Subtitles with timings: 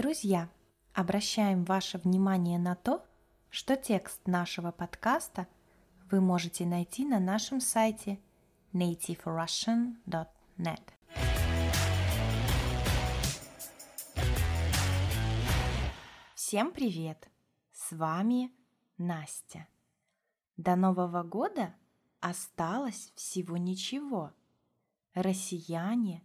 [0.00, 0.48] Друзья,
[0.94, 3.04] обращаем ваше внимание на то,
[3.50, 5.46] что текст нашего подкаста
[6.10, 8.18] вы можете найти на нашем сайте
[8.72, 10.80] nativerussian.net.
[16.34, 17.28] Всем привет!
[17.70, 18.50] С вами
[18.96, 19.68] Настя.
[20.56, 21.74] До Нового года
[22.20, 24.32] осталось всего ничего.
[25.12, 26.22] Россияне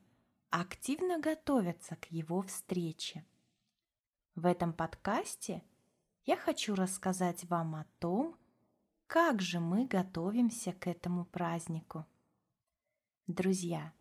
[0.50, 3.26] активно готовятся к его встрече.
[4.36, 5.64] В этом подкасте
[6.26, 8.36] я хочу рассказать вам о том,
[9.08, 12.06] как же мы готовимся к этому празднику.
[13.28, 13.94] Друзья,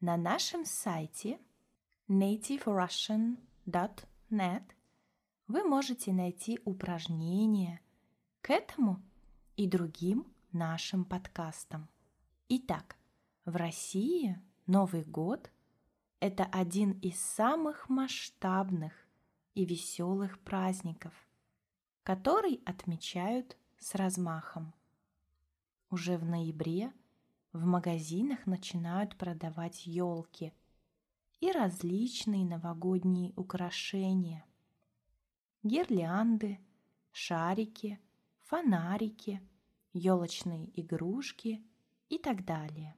[0.00, 1.38] на нашем сайте
[2.08, 4.62] nativerussian.net
[5.46, 7.82] вы можете найти упражнения
[8.40, 9.02] к этому
[9.56, 11.86] и другим нашим подкастам.
[12.48, 12.96] Итак,
[13.44, 15.50] в России Новый год–
[16.20, 19.05] это один из самых масштабных
[19.56, 21.14] и веселых праздников,
[22.02, 24.74] который отмечают с размахом.
[25.90, 26.92] Уже в ноябре
[27.52, 30.52] в магазинах начинают продавать елки
[31.40, 34.44] и различные новогодние украшения.
[35.62, 36.60] Гирлянды,
[37.10, 37.98] шарики,
[38.44, 39.40] фонарики,
[39.94, 41.64] елочные игрушки
[42.10, 42.94] и так далее.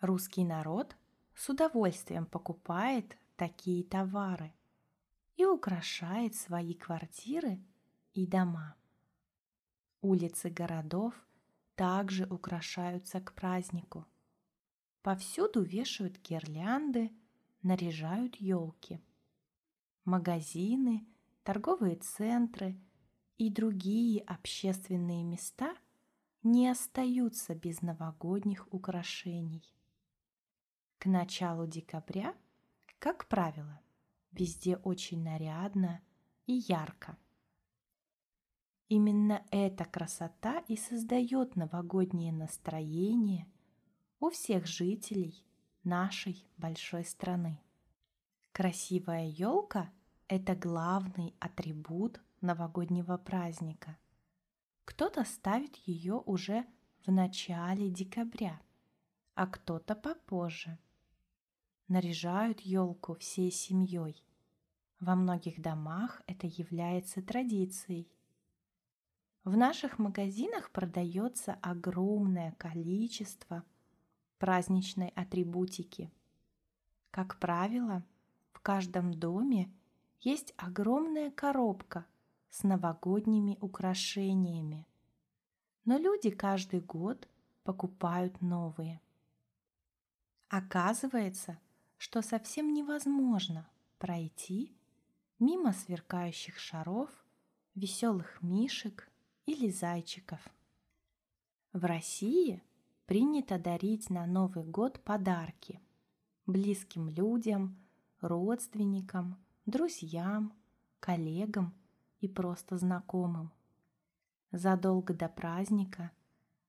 [0.00, 0.96] Русский народ
[1.36, 4.52] с удовольствием покупает такие товары
[5.36, 7.62] и украшает свои квартиры
[8.14, 8.76] и дома.
[10.00, 11.14] Улицы городов
[11.74, 14.06] также украшаются к празднику.
[15.02, 17.12] Повсюду вешают гирлянды,
[17.62, 19.00] наряжают елки.
[20.04, 21.06] Магазины,
[21.44, 22.80] торговые центры
[23.38, 25.74] и другие общественные места
[26.42, 29.74] не остаются без новогодних украшений.
[30.98, 32.34] К началу декабря,
[32.98, 33.81] как правило,
[34.32, 36.00] везде очень нарядно
[36.46, 37.16] и ярко.
[38.88, 43.46] Именно эта красота и создает новогоднее настроение
[44.20, 45.44] у всех жителей
[45.82, 47.60] нашей большой страны.
[48.52, 49.90] Красивая елка–
[50.28, 53.96] это главный атрибут новогоднего праздника.
[54.84, 56.66] Кто-то ставит ее уже
[57.06, 58.60] в начале декабря,
[59.34, 60.78] а кто-то попозже.
[61.88, 64.22] Наряжают елку всей семьей.
[65.00, 68.08] Во многих домах это является традицией–
[69.44, 73.64] в наших магазинах продается огромное количество
[74.38, 76.12] праздничной атрибутики.
[77.10, 78.04] Как правило,
[78.52, 79.68] в каждом доме
[80.20, 82.06] есть огромная коробка
[82.50, 84.86] с новогодними украшениями.
[85.84, 87.28] Но люди каждый год
[87.64, 89.00] покупают новые.
[90.48, 91.58] Оказывается,
[92.02, 93.64] что совсем невозможно
[93.98, 94.76] пройти
[95.38, 97.08] мимо сверкающих шаров,
[97.76, 99.08] веселых мишек
[99.46, 100.40] или зайчиков.
[101.72, 102.60] В России
[103.06, 105.80] принято дарить на Новый год подарки
[106.44, 107.78] близким людям,
[108.20, 110.52] родственникам, друзьям,
[110.98, 111.72] коллегам
[112.18, 113.52] и просто знакомым.
[114.50, 116.10] Задолго до праздника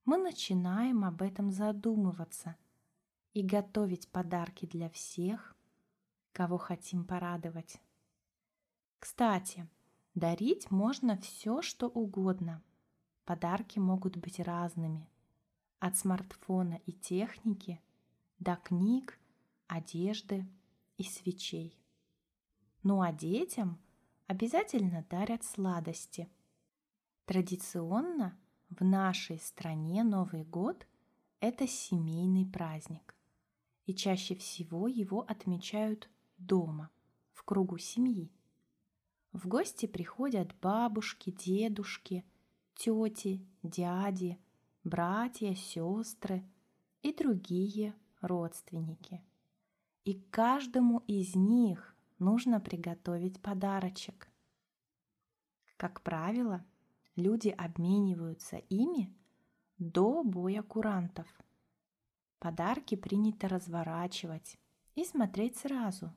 [0.04, 2.54] мы начинаем об этом задумываться
[3.34, 5.54] и готовить подарки для всех,
[6.32, 7.80] кого хотим порадовать.
[8.98, 9.68] Кстати,
[10.14, 12.62] Дарить можно все, что угодно.
[13.24, 15.08] Подарки могут быть разными.
[15.80, 17.80] От смартфона и техники
[18.38, 19.18] до книг,
[19.66, 20.46] одежды
[20.98, 21.76] и свечей.
[22.84, 23.80] Ну а детям
[24.28, 26.30] обязательно дарят сладости.
[27.24, 28.38] Традиционно
[28.70, 30.86] в нашей стране Новый год–
[31.40, 33.13] это семейный праздник.
[33.86, 36.08] И чаще всего его отмечают
[36.38, 36.90] дома,
[37.32, 38.32] в кругу семьи.
[39.32, 42.24] В гости приходят бабушки, дедушки,
[42.74, 44.38] тети, дяди,
[44.84, 46.44] братья, сестры
[47.02, 49.22] и другие родственники.
[50.04, 54.28] И каждому из них нужно приготовить подарочек.
[55.76, 56.64] Как правило,
[57.16, 59.14] люди обмениваются ими
[59.78, 61.26] до боя курантов.
[62.44, 64.58] Подарки принято разворачивать
[64.94, 66.12] и смотреть сразу,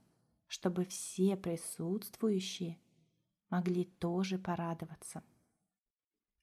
[0.47, 2.77] чтобы все присутствующие
[3.50, 5.24] могли тоже порадоваться.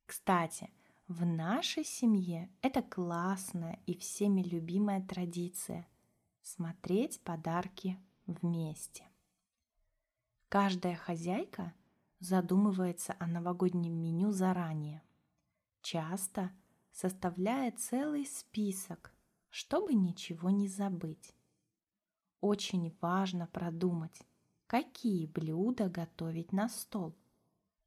[0.07, 0.71] Кстати,
[1.07, 5.87] в нашей семье это классная и всеми любимая традиция–
[6.41, 9.07] смотреть подарки вместе.
[10.49, 11.75] Каждая хозяйка
[12.21, 15.03] задумывается о новогоднем меню заранее,
[15.83, 16.53] часто
[16.91, 19.14] составляя целый список,
[19.55, 21.33] чтобы ничего не забыть.
[22.41, 24.21] Очень важно продумать,
[24.67, 27.15] какие блюда готовить на стол,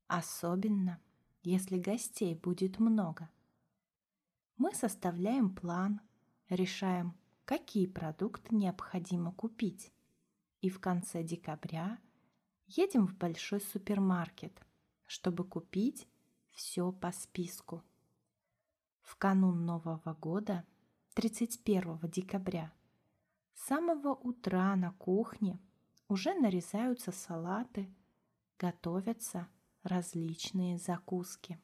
[0.08, 1.02] особенно
[1.44, 3.30] если гостей будет много.
[4.56, 6.00] Мы составляем план,
[6.48, 9.92] решаем, какие продукты необходимо купить,
[10.62, 12.00] и в конце декабря
[12.68, 14.66] едем в большой супермаркет,
[15.06, 16.08] чтобы купить
[16.52, 17.84] все по списку.
[19.02, 20.66] В канун Нового года,
[21.18, 22.72] 31 декабря,
[23.56, 25.60] с самого утра на кухне
[26.08, 27.92] уже нарезаются салаты,
[28.60, 29.48] готовятся
[29.82, 31.60] различные закуски.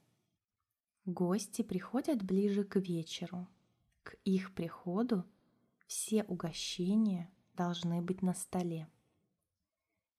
[1.05, 3.47] Гости приходят ближе к вечеру.
[4.01, 5.23] К их приходу
[5.85, 8.89] все угощения должны быть на столе.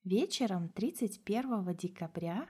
[0.04, 2.48] Вечером 31 декабря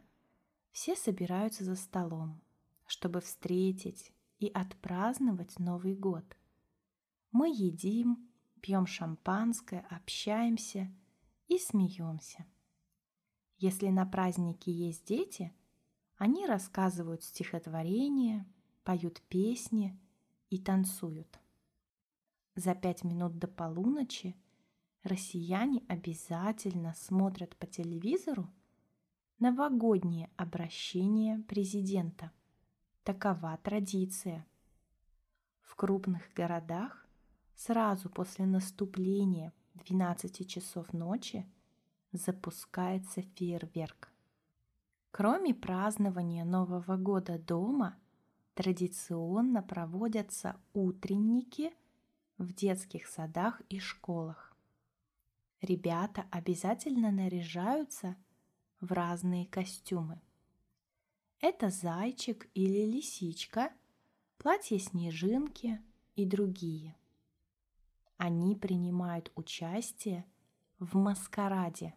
[0.70, 2.42] все собираются за столом,
[2.84, 6.26] чтобы встретить и отпраздновать Новый год.
[7.34, 10.88] Мы едим, пьем шампанское, общаемся
[11.48, 12.46] и смеемся.
[13.58, 15.52] Если на празднике есть дети,
[16.16, 18.46] они рассказывают стихотворения,
[18.84, 19.98] поют песни
[20.48, 21.40] и танцуют.
[22.54, 24.36] За пять минут до полуночи
[25.02, 28.48] россияне обязательно смотрят по телевизору
[29.40, 32.31] новогоднее обращение президента.
[33.02, 34.46] Такова традиция.
[35.62, 37.03] В крупных городах
[37.54, 41.46] сразу после наступления 12 часов ночи
[42.12, 44.12] запускается фейерверк.
[45.10, 47.96] Кроме празднования Нового года дома,
[48.54, 51.72] традиционно проводятся утренники
[52.38, 54.56] в детских садах и школах.
[55.60, 58.16] Ребята обязательно наряжаются
[58.80, 60.20] в разные костюмы.
[61.40, 63.72] Это зайчик или лисичка,
[64.38, 65.80] платье снежинки
[66.16, 66.96] и другие.
[68.26, 70.24] Они принимают участие
[70.78, 71.94] в маскараде,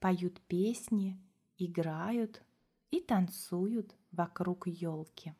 [0.00, 1.22] поют песни,
[1.56, 2.42] играют
[2.90, 5.36] и танцуют вокруг елки.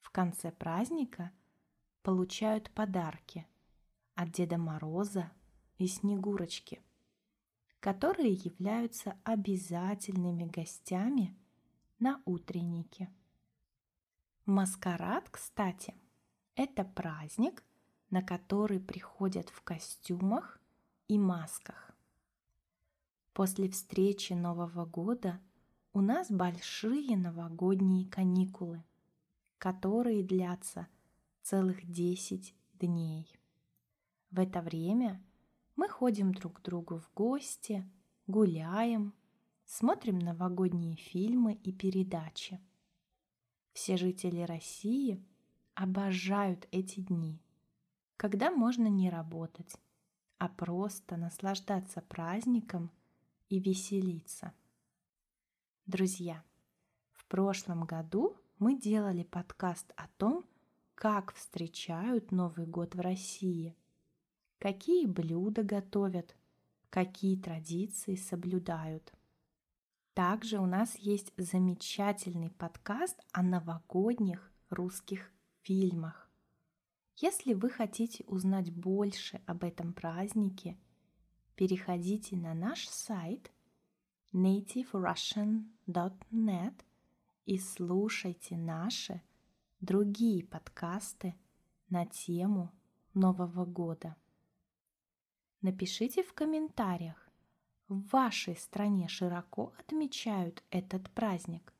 [0.00, 1.32] В конце праздника
[2.02, 3.46] получают подарки
[4.14, 5.30] от Деда Мороза
[5.76, 6.80] и Снегурочки,
[7.78, 11.36] которые являются обязательными гостями
[11.98, 13.12] на утреннике.
[14.46, 15.94] Маскарад, кстати,
[16.54, 17.62] это праздник,
[18.12, 20.60] на который приходят в костюмах
[21.08, 21.96] и масках.
[23.32, 25.40] После встречи Нового года
[25.94, 28.84] у нас большие новогодние каникулы,
[29.56, 30.88] которые длятся
[31.40, 33.34] целых 10 дней.
[34.30, 35.24] В это время
[35.74, 37.90] мы ходим друг к другу в гости,
[38.26, 39.14] гуляем,
[39.64, 42.60] смотрим новогодние фильмы и передачи.
[43.72, 45.24] Все жители России
[45.74, 47.40] обожают эти дни,
[48.22, 49.74] когда можно не работать,
[50.38, 52.92] а просто наслаждаться праздником
[53.48, 54.52] и веселиться.
[55.86, 56.44] Друзья,
[57.10, 60.44] в прошлом году мы делали подкаст о том,
[60.94, 63.76] как встречают Новый год в России,
[64.60, 66.36] какие блюда готовят,
[66.90, 69.12] какие традиции соблюдают.
[70.14, 76.21] Также у нас есть замечательный подкаст о новогодних русских фильмах.
[77.16, 80.78] Если вы хотите узнать больше об этом празднике,
[81.56, 83.50] переходите на наш сайт
[84.32, 86.74] nativerussian.net
[87.44, 89.20] и слушайте наши
[89.80, 91.34] другие подкасты
[91.90, 92.72] на тему
[93.14, 94.16] Нового года.
[95.60, 97.28] Напишите в комментариях,
[97.88, 101.74] в вашей стране широко отмечают этот праздник?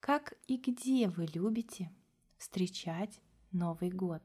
[0.00, 1.92] Как и где вы любите
[2.38, 3.20] встречать
[3.52, 4.22] Новый год?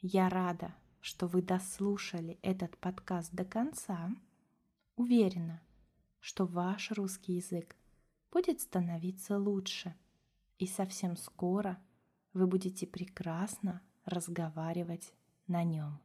[0.00, 4.10] Я рада, что вы дослушали этот подкаст до конца.
[4.96, 5.62] Уверена,
[6.20, 7.76] что ваш русский язык
[8.30, 9.94] будет становиться лучше,
[10.58, 11.78] и совсем скоро
[12.32, 15.12] вы будете прекрасно разговаривать
[15.46, 16.00] на нем.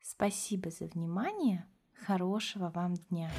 [0.00, 1.66] Спасибо за внимание!
[2.06, 3.30] Хорошего вам дня!